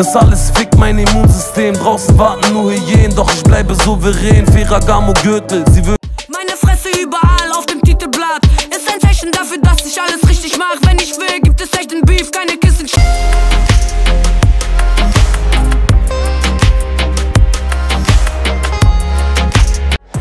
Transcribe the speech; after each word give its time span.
Das 0.00 0.16
alles 0.16 0.50
fickt 0.54 0.78
mein 0.78 0.96
Immunsystem. 0.96 1.74
Draußen 1.74 2.18
warten 2.18 2.54
nur 2.54 2.72
Hyänen, 2.72 3.14
doch 3.14 3.30
ich 3.34 3.42
bleibe 3.42 3.74
souverän. 3.84 4.46
Ferragamo 4.46 5.12
Gürtel, 5.22 5.62
sie 5.70 5.84
will. 5.84 5.96
Meine 6.28 6.56
Fresse 6.56 6.88
überall 7.02 7.52
auf 7.52 7.66
dem 7.66 7.82
Titelblatt. 7.82 8.40
Ist 8.70 8.90
ein 8.90 8.98
Zeichen 8.98 9.30
dafür, 9.30 9.58
dass 9.60 9.84
ich 9.84 10.00
alles 10.00 10.26
richtig 10.26 10.56
mach. 10.56 10.80
Wenn 10.88 10.96
ich 10.96 11.18
will, 11.18 11.40
gibt 11.42 11.60
es 11.60 11.70
echt 11.78 11.90
den 11.90 12.00
Beef, 12.00 12.30
keine 12.30 12.56
Kissen. 12.56 12.86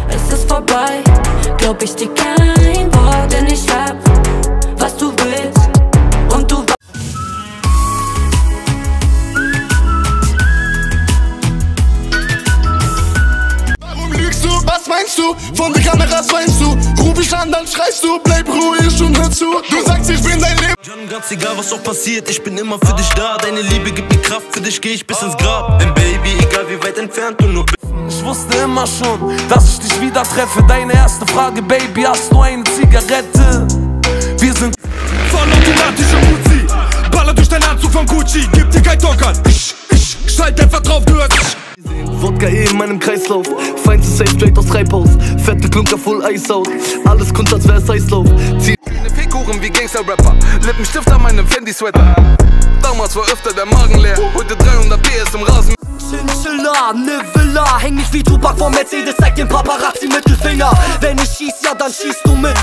Es 0.09 0.33
ist 0.33 0.49
vorbei, 0.49 1.01
glaub 1.57 1.81
ich 1.81 1.95
dir 1.95 2.13
kein 2.13 2.58
meinst 15.09 15.17
du? 15.17 15.55
Von 15.55 15.73
der 15.73 15.83
Kameras 15.83 16.31
weinst 16.31 16.61
du? 16.61 16.77
Ruf 17.01 17.19
ich 17.19 17.35
an, 17.35 17.51
dann 17.51 17.65
schreist 17.67 18.03
du, 18.03 18.19
bleib 18.19 18.47
ruhig 18.47 19.01
und 19.01 19.17
hör 19.17 19.31
zu. 19.31 19.45
Du 19.69 19.83
sagst, 19.85 20.09
ich 20.09 20.21
bin 20.21 20.39
dein 20.39 20.57
Leben. 20.57 20.73
John, 20.83 21.09
ganz 21.09 21.31
egal 21.31 21.57
was 21.57 21.71
auch 21.73 21.83
passiert, 21.83 22.29
ich 22.29 22.41
bin 22.43 22.57
immer 22.57 22.77
für 22.79 22.93
dich 22.93 23.09
da. 23.09 23.37
Deine 23.37 23.61
Liebe 23.61 23.91
gibt 23.91 24.13
mir 24.13 24.21
Kraft, 24.21 24.45
für 24.51 24.61
dich 24.61 24.79
geh 24.79 24.89
ich 24.89 25.05
bis 25.05 25.21
ins 25.21 25.35
Grab. 25.37 25.79
Denn 25.79 25.93
Baby, 25.93 26.37
egal 26.39 26.65
wie 26.69 26.81
weit 26.83 26.97
entfernt 26.97 27.39
du 27.39 27.47
nur 27.47 27.65
bist. 27.65 27.77
Ich 28.09 28.23
wusste 28.23 28.57
immer 28.57 28.85
schon, 28.85 29.37
dass 29.47 29.73
ich 29.73 29.79
dich 29.79 30.01
wieder 30.01 30.23
treffe. 30.23 30.63
Deine 30.67 30.93
erste 30.93 31.25
Frage, 31.27 31.61
Baby, 31.61 32.03
hast 32.03 32.31
du 32.31 32.41
eine 32.41 32.63
Zigarette? 32.63 33.67
Wir 34.39 34.53
sind 34.53 34.75
Vollautomatische 35.29 36.17
Uzi 36.17 36.65
Baller 37.11 37.33
durch 37.33 37.47
deinen 37.47 37.63
Anzug 37.63 37.91
von 37.91 38.05
Gucci 38.05 38.47
Gib 38.53 38.71
dir 38.71 38.81
kein 38.81 38.97
Dockern 38.97 39.37
Ich, 39.47 39.75
ich, 39.91 40.17
schalt 40.33 40.59
einfach 40.59 40.81
drauf, 40.81 41.03
du 41.05 41.13
hörst 41.13 41.57
Wodka 42.05 42.47
eh 42.47 42.65
in 42.65 42.77
meinem 42.77 42.99
Kreislauf. 42.99 43.47
Feinste 43.83 44.17
Safe 44.17 44.31
straight 44.35 44.57
aus 44.57 44.65
Treibhaus. 44.67 45.09
Fette 45.43 45.69
Klunker 45.69 45.97
voll 45.97 46.23
Eis 46.23 46.49
out. 46.49 46.67
Alles 47.05 47.33
Kunst, 47.33 47.53
als 47.53 47.67
wär's 47.67 47.89
Eislauf. 47.89 48.27
Zieh 48.59 48.75
Eine 48.87 49.09
Fekuchen 49.09 49.61
wie 49.61 49.69
Gangster-Rapper 49.69 50.35
Lippenstift 50.65 51.11
an 51.11 51.21
meinem 51.21 51.47
Fendi-Sweater 51.47 52.15
Damals 52.81 53.15
war 53.15 53.23
öfter 53.23 53.53
der 53.53 53.65
Magen 53.65 53.99
leer 53.99 54.17
Heute 54.35 54.55
300 54.55 55.01
PS 55.01 55.33
im 55.33 55.43
Rasen 55.43 55.75
Chinchilla, 56.09 56.93
ne 56.93 57.21
Villa 57.33 57.79
Häng 57.79 57.95
nicht 57.95 58.11
wie 58.13 58.23
Tupac 58.23 58.57
vor 58.57 58.69
Mercedes, 58.69 59.15
zeig 59.19 59.35
den 59.35 59.47
Paparazzi 59.47 60.07
Mittelfinger 60.07 60.71
Wenn 61.01 61.17
ich 61.17 61.29
schieß, 61.29 61.53
ja 61.63 61.73
dann 61.73 61.91
schießt 61.91 62.21
du 62.25 62.35
mit 62.35 62.55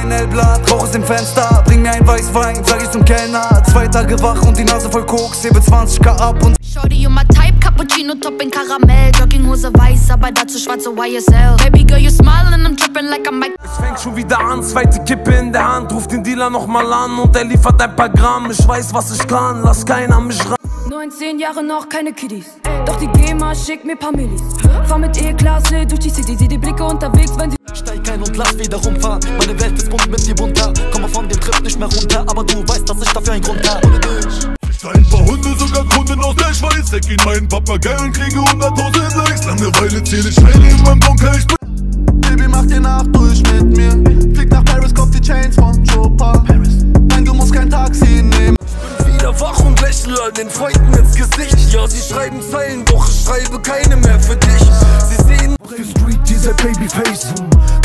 ein 0.00 0.10
Hellblatt, 0.10 0.70
rauch 0.70 0.82
aus 0.82 0.92
dem 0.92 1.04
Fenster, 1.04 1.62
bring 1.66 1.82
mir 1.82 1.90
ein 1.90 2.06
Weißwein, 2.06 2.64
sag 2.64 2.82
ich 2.82 2.90
zum 2.90 3.04
Kellner. 3.04 3.62
Zwei 3.70 3.86
Tage 3.88 4.20
wach 4.22 4.40
und 4.42 4.56
die 4.56 4.64
Nase 4.64 4.90
voll 4.90 5.04
Koks, 5.04 5.44
hebe 5.44 5.58
20k 5.58 6.08
ab 6.16 6.42
und 6.42 6.56
Shorty, 6.64 6.96
you 6.96 7.10
my 7.10 7.22
type, 7.34 7.49
Cappuccino, 7.60 8.14
Topping, 8.14 8.50
Karamell 8.50 9.12
Jogginghose 9.18 9.72
weiß, 9.72 10.10
aber 10.10 10.32
dazu 10.32 10.58
schwarze 10.58 10.90
YSL 10.90 11.56
Baby 11.62 11.84
girl, 11.84 11.98
you 11.98 12.10
smile 12.10 12.52
and 12.52 12.66
I'm 12.66 12.76
dripping 12.76 13.08
like 13.08 13.28
a 13.28 13.32
Mike 13.32 13.54
es 13.62 13.76
fängt 13.76 14.00
schon 14.00 14.16
wieder 14.16 14.38
an, 14.40 14.62
zweite 14.62 15.02
Kippe 15.04 15.32
in 15.32 15.52
der 15.52 15.66
Hand, 15.66 15.92
ruf 15.92 16.08
den 16.08 16.24
Dealer 16.24 16.50
nochmal 16.50 16.92
an 16.92 17.18
und 17.18 17.36
er 17.36 17.44
liefert 17.44 17.80
ein 17.80 17.94
paar 17.94 18.08
Gramm. 18.08 18.50
Ich 18.50 18.66
weiß, 18.66 18.92
was 18.94 19.12
ich 19.12 19.26
kann, 19.26 19.62
lass 19.62 19.84
keiner 19.84 20.20
mich 20.20 20.40
ran. 20.44 20.56
19 20.88 21.38
Jahre 21.38 21.62
noch 21.62 21.88
keine 21.88 22.12
Kiddies. 22.12 22.46
Doch 22.84 22.96
die 22.96 23.06
GEMA 23.06 23.54
schickt 23.54 23.84
mir 23.84 23.96
paar 23.96 24.12
Millis. 24.12 24.42
Fahr 24.86 24.98
mit 24.98 25.16
E-Klasse 25.20 25.86
durch 25.86 26.00
die 26.00 26.10
City, 26.10 26.36
sieh 26.36 26.48
die 26.48 26.58
Blicke 26.58 26.84
unterwegs, 26.84 27.32
wenn 27.38 27.50
sie. 27.52 27.56
Steig 27.72 28.10
ein 28.10 28.20
und 28.20 28.36
lass 28.36 28.58
wieder 28.58 28.78
rumfahren 28.78 29.20
Meine 29.38 29.60
Welt 29.60 29.78
ist 29.78 29.88
bunt 29.88 30.10
mit 30.10 30.26
dir 30.26 30.34
bunter 30.34 30.72
Komme 30.92 31.08
von 31.08 31.28
dem 31.28 31.38
Trip 31.38 31.62
nicht 31.62 31.78
mehr 31.78 31.88
runter 31.88 32.24
Aber 32.28 32.42
du 32.42 32.66
weißt, 32.66 32.88
dass 32.90 33.00
ich 33.00 33.12
dafür 33.12 33.34
ein 33.34 33.42
Grund 33.42 33.70
hab 33.70 33.86
Ohne 33.86 34.00
dich 34.00 34.59
Ein 34.82 35.04
paar 35.10 35.20
Hunde, 35.26 35.54
sogar 35.58 35.84
Kunden 35.84 36.18
aus 36.20 36.34
der 36.36 36.54
Schweiz. 36.54 36.90
Deck 36.90 37.06
in 37.10 37.22
meinen 37.26 37.46
Papagei 37.46 37.94
und 37.98 38.12
kriege 38.14 38.38
100.000 38.38 39.14
Likes. 39.18 39.44
Langeweile 39.44 40.02
zähle 40.02 40.30
ich 40.30 40.34
Scheine 40.34 40.70
in 40.70 40.82
meinem 40.82 41.00
Bunker. 41.00 41.32
Ich 41.36 41.46
bin 41.46 42.20
Baby, 42.22 42.48
mach 42.48 42.64
dir 42.64 42.80
nach 42.80 43.02
durch 43.08 43.42
mit 43.52 43.76
mir. 43.76 43.90
Flieg 44.34 44.50
nach 44.50 44.64
Paris, 44.64 44.94
kauf 44.94 45.10
die 45.10 45.20
Chains 45.20 45.56
von 45.56 45.84
Chopin. 45.86 47.06
Nein, 47.08 47.24
du 47.26 47.34
musst 47.34 47.52
kein 47.52 47.68
Taxi 47.68 48.22
nehmen. 48.22 48.56
Wieder 49.04 49.38
wach 49.38 49.58
und 49.60 49.78
lächle 49.82 50.16
all 50.22 50.32
den 50.32 50.48
Freunden 50.48 50.94
ins 50.94 51.14
Gesicht. 51.14 51.70
Ja, 51.70 51.86
sie 51.86 52.00
schreiben 52.00 52.40
Zeilen, 52.50 52.82
doch 52.86 53.06
ich 53.06 53.22
schreibe 53.22 53.60
keine 53.60 53.96
mehr 53.96 54.18
für 54.18 54.36
dich. 54.36 54.62
Sie 55.10 55.22
sehen 55.24 55.56
Die 55.76 55.84
Street, 55.90 56.20
dieser 56.26 56.54
Babyface 56.54 57.34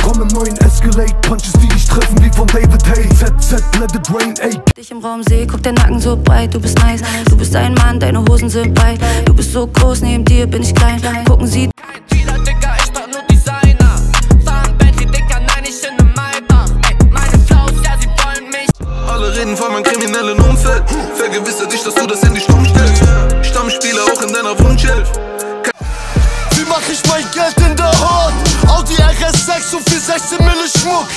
Komm 0.02 0.22
im 0.22 0.28
neuen 0.30 0.56
Escalade 0.58 1.16
Punches, 1.22 1.53
die 1.53 1.68
dich 1.68 1.86
treffen 1.86 2.24
wie 2.24 2.30
von 2.30 2.47
David 2.47 2.86
Hay 2.88 3.09
ZZ, 3.56 3.80
let 3.80 3.96
it 3.96 4.10
rain, 4.10 4.34
ey 4.42 4.60
Dich 4.76 4.92
im 4.92 5.00
Raum 5.00 5.24
sehe, 5.24 5.48
guck 5.48 5.64
der 5.64 5.72
Nacken 5.72 6.00
so 6.00 6.18
breit, 6.18 6.54
du 6.54 6.60
bist 6.60 6.78
nice. 6.80 7.02
Du 7.30 7.38
bist 7.38 7.56
ein 7.56 7.74
Mann, 7.76 8.00
deine 8.00 8.20
Hosen 8.26 8.50
sind 8.50 8.74
breit. 8.74 9.00
Du 9.24 9.34
bist 9.34 9.54
so 9.54 9.66
groß, 9.68 10.02
neben 10.02 10.26
dir 10.26 10.46
bin 10.46 10.62
ich 10.62 10.76
klein. 10.76 11.02
Gucken 11.26 11.48
sie. 11.48 11.70
Dealer, 12.12 12.38
Dicker, 12.40 12.76
ich 12.78 12.92
trag 12.92 13.08
nur 13.10 13.22
Designer 13.30 13.96
Fahren 14.44 14.78
Bentley, 14.78 15.06
Dicker, 15.06 15.40
nein, 15.40 15.64
ich 15.64 15.88
in 15.88 15.96
nem 15.96 16.14
Maybach 16.14 16.70
Ey, 16.90 16.98
meine 17.10 17.40
Flaus, 17.48 17.72
ja, 17.82 17.96
sie 17.98 18.10
wollen 18.24 18.50
mich 18.52 18.68
Alle 19.10 19.34
reden 19.34 19.56
von 19.56 19.72
meinem 19.72 19.84
kriminellen 19.84 20.38
Umfeld 20.40 20.84
Vergewissere 21.16 21.70
dich, 21.70 21.84
dass 21.84 21.96
du 21.96 22.06
das 22.08 22.22
Handy 22.24 22.42
stumm 22.42 22.66
stellst 22.66 23.04
Stammspieler 23.42 24.04
auch 24.04 24.22
in 24.22 24.34
deiner 24.34 24.60
Wunschelf 24.60 25.10
Wie 26.56 26.66
mach 26.68 26.84
ich 26.92 27.02
mein 27.10 27.24
Geld 27.34 27.56
in 27.70 27.76
der 27.78 27.92
Hut? 27.92 28.34
Audi 28.70 28.96
RS6 28.96 29.76
und 29.76 29.90
für 29.90 30.00
16 30.00 30.38
Mille 30.40 30.68
Schmuck. 30.78 31.08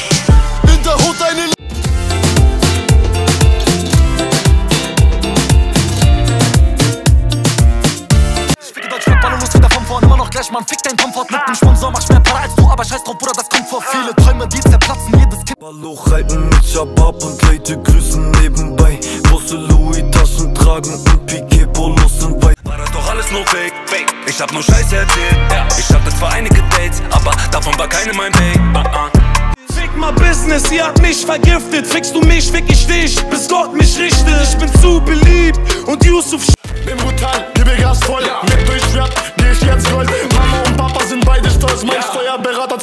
Gleich, 10.38 10.53
man 10.53 10.66
fick 10.66 10.82
dein 10.82 10.97
Komfort 10.97 11.31
Mit 11.31 11.41
dem 11.47 11.54
Sponsor, 11.54 11.91
mach 11.91 12.09
mehr 12.09 12.21
Para 12.21 12.41
als 12.41 12.54
du 12.54 12.69
Aber 12.69 12.84
scheiß 12.84 13.03
drauf, 13.04 13.19
Bruder, 13.19 13.32
das 13.34 13.49
kommt 13.49 13.69
vor 13.69 13.82
Viele 13.82 14.15
Träume, 14.16 14.49
die 14.49 14.60
zerplatzen, 14.60 15.19
jedes 15.19 15.44
Kind 15.44 15.59
Ballo 15.59 15.99
halten 16.10 16.49
mich 16.49 16.78
ab 16.78 17.00
ab 17.00 17.22
und 17.22 17.43
Leute 17.43 17.76
grüßen 17.82 18.31
nebenbei. 18.43 18.98
Große 19.28 19.56
Louis-Taschen 19.56 20.54
tragen 20.54 20.93
und 20.93 21.27
Piquet-Polos 21.27 22.21
sind 22.21 22.44
weit. 22.44 22.56
War 22.65 22.78
das 22.78 22.91
doch 22.93 23.10
alles 23.10 23.31
nur 23.31 23.44
Fake, 23.47 23.72
Fake 23.87 24.15
Ich 24.27 24.41
hab 24.41 24.53
nur 24.53 24.62
Scheiße 24.62 24.97
erzählt 24.97 25.38
Ich 25.78 25.88
hatte 25.94 26.16
zwar 26.16 26.32
einige 26.32 26.62
Dates 26.71 27.03
Aber 27.10 27.32
davon 27.50 27.77
war 27.78 27.88
keine 27.88 28.12
mein 28.15 28.32
Babe 28.32 28.78
uh 28.78 28.82
-uh. 28.82 29.75
Fick 29.75 29.97
mal 29.97 30.12
Business, 30.12 30.71
ihr 30.71 30.87
habt 30.87 31.00
mich 31.03 31.25
vergiftet. 31.25 31.87
Fickst 31.87 32.15
du 32.15 32.21
mich, 32.21 32.50
fick 32.50 32.69
ich 32.69 32.87
dich, 32.87 33.22
bis 33.27 33.48
Gott 33.48 33.72
mich 33.75 33.98
richtet. 33.98 34.43
Ich 34.43 34.56
bin 34.59 34.72
zu 34.81 35.00
beliebt 35.00 35.60
und 35.87 36.04
Yusuf 36.04 36.43
Bin 36.84 36.97
brutal, 36.97 37.47
gebe 37.54 37.77
Gas 37.77 38.00
voll. 38.04 38.25
Mit 38.43 38.69
durch 38.69 38.88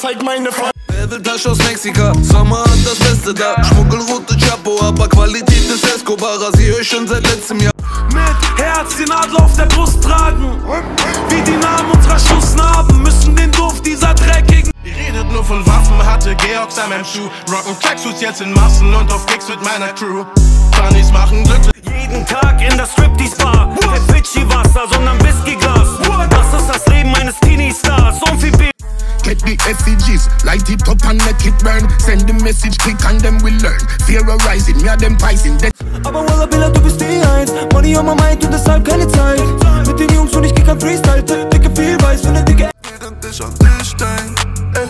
Steuerberater 0.06 0.16
zeigt 0.16 0.24
meine 0.24 0.52
Frau. 0.52 0.70
Leveltasche 0.90 1.52
aus 1.52 1.58
Mexika, 1.60 2.14
Sommer 2.22 2.64
hat 2.64 2.86
das 2.86 3.00
Beste 3.00 3.34
da. 3.34 3.64
Schmuggelroute 3.64 4.38
Chapo, 4.38 4.80
aber 4.82 5.08
Qualität 5.08 5.70
ist 5.70 5.84
Escobar. 5.84 6.40
Rasier 6.42 6.80
ich 6.80 6.88
schon 6.88 7.08
seit 7.08 7.24
letztem 7.24 7.60
Jahr. 7.60 7.72
Mit 8.14 8.64
Herz 8.64 8.98
den 8.98 9.12
Adler 9.12 9.44
auf 9.44 9.56
der 9.56 9.66
Brust 9.66 10.04
tragen. 10.04 10.62
Wie 11.30 11.42
die 11.42 11.58
Namen 11.58 11.92
unserer 11.92 12.20
Schussnarben 12.20 13.02
müssen 13.02 13.36
den 13.36 13.52
Duft 13.52 13.86
dieser 13.86 14.14
dreckigen. 14.14 14.72
Ihr 14.84 14.96
redet 14.96 15.32
nur 15.32 15.44
von 15.44 15.66
Waffen, 15.66 15.98
hatte 16.06 16.36
Georgs 16.36 16.78
an 16.78 16.90
meinem 16.90 17.06
Schuh. 17.06 17.30
Rocken 17.52 17.80
Tracksuits 17.80 18.22
jetzt 18.22 18.42
in 18.42 18.54
Massen 18.54 18.94
und 18.94 19.12
auf 19.12 19.26
Gigs 19.26 19.50
mit 19.50 19.64
meiner 19.64 19.92
Crew. 19.94 20.24
Funnies 20.74 21.12
machen 21.12 21.44
glücklich. 21.44 21.74
Jeden 21.84 22.26
Tag 22.26 22.62
in 22.62 22.78
der 22.78 22.86
Striptease-Bar. 22.86 23.76
Kein 23.82 24.08
Pitchy-Wasser, 24.08 24.84
sondern 24.92 25.20
Whiskyglas. 25.24 25.90
Das 26.30 26.62
ist 26.62 26.70
das 26.70 26.88
Leben 26.88 27.14
eines 27.16 27.36
Teenie-Stars. 27.40 28.20
So 28.20 28.38
viel 28.38 28.52
B 28.52 28.70
Get 29.26 29.42
the 29.42 29.58
SCGs, 29.58 30.46
light 30.46 30.70
it 30.70 30.88
up 30.88 31.02
and 31.10 31.18
let 31.26 31.42
it 31.42 31.58
burn. 31.66 31.82
Send 31.98 32.30
the 32.30 32.34
message 32.46 32.78
quick 32.78 33.02
and 33.10 33.20
them 33.20 33.42
will 33.42 33.58
learn. 33.58 33.82
Fear 34.06 34.22
arising, 34.22 34.78
me 34.78 34.88
and 34.88 35.02
them 35.02 35.18
pricing. 35.18 35.58
That 35.66 35.74
Aber 36.06 36.22
Walla 36.30 36.46
Billa, 36.46 36.70
du 36.70 36.80
bist 36.82 37.02
die 37.02 37.26
Eins 37.26 37.52
Money 37.74 37.98
on 37.98 38.06
my 38.06 38.14
mind 38.14 38.46
und 38.46 38.54
deshalb 38.54 38.86
keine 38.86 39.08
Zeit 39.08 39.42
Mit 39.88 40.00
den 40.00 40.14
Jungs 40.14 40.32
und 40.36 40.44
ich 40.44 40.54
geh 40.54 40.62
kein 40.62 40.80
Freestyle 40.80 41.24
Dicke 41.24 41.72
viel 41.76 42.00
weiß, 42.04 42.24
wenn 42.26 42.36
der 42.36 42.44
Dicke 42.44 42.70
Während 42.84 43.26
ich 43.26 43.42
an 43.42 43.50
dich 43.58 43.96
denk, 43.98 44.78
ey 44.78 44.88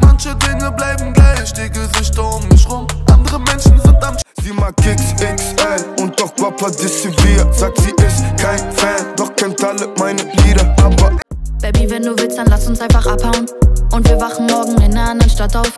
Manche 0.00 0.34
Dinge 0.36 0.72
bleiben 0.72 1.12
gleich, 1.12 1.52
die 1.52 1.68
Gesichter 1.68 2.34
um 2.34 2.48
mich 2.48 2.66
rum 2.66 2.86
Andere 3.12 3.38
Menschen 3.40 3.78
sind 3.78 4.02
am 4.02 4.16
Sie 4.42 4.52
mag 4.54 4.74
XXL 4.76 6.00
und 6.00 6.18
doch 6.18 6.32
dissen 6.70 7.12
wir 7.24 7.52
Sagt 7.52 7.76
sie 7.82 7.92
ist 8.06 8.24
kein 8.40 8.72
Fan, 8.72 9.04
doch 9.16 9.36
kennt 9.36 9.62
alle 9.62 9.86
meine 9.98 10.22
Lieder 10.22 10.74
Aber 10.82 11.12
Baby, 11.60 11.90
wenn 11.90 12.02
du 12.02 12.16
willst, 12.16 12.38
dann 12.38 12.46
lass 12.46 12.68
uns 12.68 12.80
einfach 12.80 13.06
abhauen. 13.06 13.46
Und 13.92 14.08
wir 14.08 14.20
wachen 14.20 14.46
morgen 14.46 14.74
in 14.82 14.92
einer 14.96 15.10
anderen 15.10 15.30
Stadt 15.30 15.56
auf. 15.56 15.72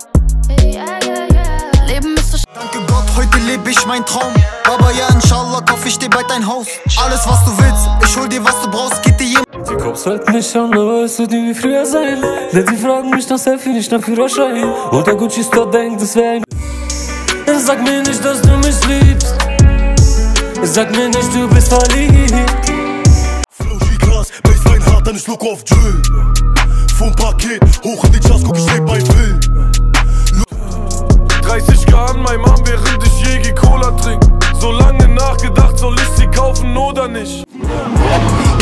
Leben 1.86 2.16
ist 2.16 2.32
so 2.32 2.38
Danke 2.54 2.78
Gott, 2.86 3.04
heute 3.16 3.38
lebe 3.38 3.70
ich 3.70 3.86
mein 3.86 4.04
Traum 4.04 4.32
Baba, 4.64 4.90
ja, 4.90 5.08
inshallah, 5.14 5.60
kauf 5.62 5.84
ich 5.86 5.98
dir 5.98 6.10
bald 6.10 6.30
ein 6.30 6.46
Haus 6.46 6.66
Alles 7.02 7.26
was 7.26 7.44
du 7.44 7.50
willst, 7.58 7.88
ich 8.04 8.16
hol 8.16 8.28
dir 8.28 8.44
was 8.44 8.60
du 8.62 8.70
brauchst 8.70 9.02
Geht 9.02 9.18
dir 9.20 9.26
jemand 9.26 9.70
Die 9.70 9.74
Cops 9.74 10.04
halten 10.06 10.32
mich 10.32 10.54
an, 10.56 10.72
aber 10.72 11.04
es 11.04 11.18
wird 11.18 11.30
nie 11.30 11.50
wie 11.50 11.54
früher 11.54 11.86
sein. 11.86 12.22
Denn 12.52 12.66
sie 12.66 12.76
fragen 12.76 13.10
mich 13.10 13.28
nach 13.28 13.38
Selfie, 13.38 13.70
nicht 13.70 13.90
nach 13.90 14.02
Führerschein. 14.02 14.64
Und 14.90 15.06
der 15.06 15.14
Gucci 15.14 15.42
Store 15.42 15.70
denkt, 15.70 16.02
es 16.02 16.14
wäre 16.14 16.36
ein. 16.36 16.44
Sag 17.58 17.82
mir 17.82 18.02
nicht, 18.02 18.24
dass 18.24 18.40
du 18.42 18.56
mich 18.58 18.84
liebst. 18.86 19.34
Sag 20.62 20.90
mir 20.90 21.08
nicht, 21.08 21.34
du 21.34 21.48
bist 21.48 21.68
verliebt. 21.68 22.34
ich 25.18 25.26
look 25.26 25.42
auf 25.42 25.64
Drill. 25.64 26.47
Vom 26.98 27.14
Paket 27.14 27.62
hoch 27.84 28.02
in 28.06 28.12
die 28.12 28.18
Charts, 28.18 28.42
guck 28.42 28.58
ich 28.58 28.72
leb 28.72 28.84
mein 28.84 29.06
Film. 29.06 29.40
30 31.42 31.86
K 31.86 32.06
an 32.06 32.22
meinem 32.22 32.44
Arm, 32.44 32.60
während 32.64 33.06
ich 33.06 33.24
Jägi 33.24 33.54
Cola 33.54 33.92
trink. 33.92 34.20
So 34.60 34.72
lange 34.72 35.06
nachgedacht, 35.06 35.78
soll 35.78 35.94
ich 35.94 36.08
sie 36.16 36.26
kaufen 36.26 36.76
oder 36.76 37.06
nicht? 37.06 37.44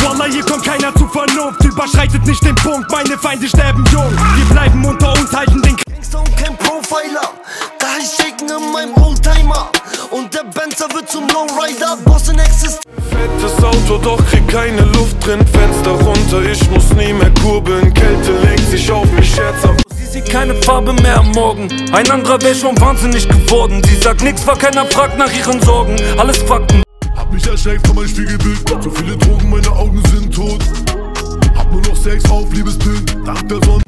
Wallah, 0.03 0.25
hier 0.25 0.45
kommt 0.45 0.63
keiner 0.63 0.93
zu 0.93 1.07
Vernunft, 1.07 1.63
überschreitet 1.63 2.27
nicht 2.27 2.45
den 2.45 2.53
Punkt, 2.53 2.91
meine 2.91 3.17
Feinde 3.17 3.47
sterben 3.47 3.83
jung. 3.91 4.11
Wir 4.35 4.45
bleiben 4.45 4.85
unter 4.85 5.13
uns, 5.13 5.35
halten 5.35 5.59
den 5.63 5.75
Gangster 5.89 6.19
und 6.19 6.37
kein 6.37 6.55
Profiler. 6.57 7.33
Da 7.79 7.87
ich 7.99 8.23
shaken 8.23 8.49
in 8.49 8.71
meinem 8.71 8.93
Oldtimer. 9.03 9.71
Und 10.11 10.31
der 10.35 10.43
Benzer 10.43 10.85
wird 10.93 11.09
zum 11.09 11.27
Lowrider. 11.29 11.97
Boss 12.05 12.29
in 12.29 12.37
Exist. 12.37 12.81
Fettes 13.17 13.63
Auto, 13.63 13.97
doch 13.97 14.25
krieg 14.27 14.47
keine 14.47 14.81
Luft 14.81 15.25
drin. 15.25 15.39
Fenster 15.47 15.91
runter, 15.91 16.43
ich 16.43 16.69
muss 16.69 16.93
nie 16.93 17.13
mehr 17.13 17.31
kurbeln. 17.41 17.91
Kälte 17.93 18.31
lenkt 18.43 18.69
sich 18.69 18.91
auf 18.91 19.11
mich 19.11 19.33
scherzhaft. 19.33 19.81
Sie 19.95 20.05
sieht 20.05 20.29
keine 20.29 20.53
Farbe 20.55 20.93
mehr 20.93 21.17
am 21.17 21.31
Morgen. 21.31 21.67
Ein 21.91 22.09
anderer 22.11 22.39
wäre 22.41 22.53
schon 22.53 22.79
wahnsinnig 22.79 23.27
geworden. 23.27 23.81
Sie 23.85 23.95
sagt 23.95 24.21
nix, 24.21 24.45
weil 24.45 24.57
keiner 24.57 24.85
fragt 24.85 25.17
nach 25.17 25.33
ihren 25.33 25.61
Sorgen. 25.61 25.95
Alles 26.17 26.37
Fakten. 26.37 26.83
Hab 27.15 27.33
mich 27.33 27.47
erschreckt 27.47 27.87
von 27.87 27.95
meinem 27.95 28.07
Spiegelbild. 28.07 28.69
Zu 28.81 28.91
viele 28.91 29.17
Drogen, 29.17 29.49
meine 29.49 29.71
Augen 29.71 30.03
sind 30.11 30.33
tot. 30.33 30.59
Hab 31.55 31.71
nur 31.71 31.81
noch 31.81 31.95
Sex 31.95 32.23
auf 32.29 32.53
Liebesbild. 32.53 33.17
Dank 33.25 33.49
der 33.49 33.57
Sonne. 33.65 33.86